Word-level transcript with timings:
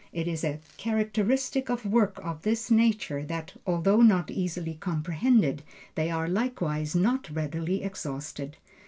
It 0.11 0.27
is 0.27 0.43
a 0.43 0.57
characteristic 0.77 1.69
of 1.69 1.85
works 1.85 2.19
of 2.23 2.41
this 2.41 2.71
nature, 2.71 3.21
that 3.25 3.53
although 3.67 4.01
not 4.01 4.31
easily 4.31 4.73
comprehended, 4.73 5.61
they 5.93 6.09
are 6.09 6.27
likewise 6.27 6.95
not 6.95 7.29
readily 7.29 7.83
exhausted. 7.83 8.57